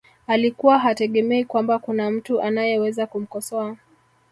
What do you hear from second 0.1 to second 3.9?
alikuwa hategemei kwamba kuna mtu anayeweza kumkosoa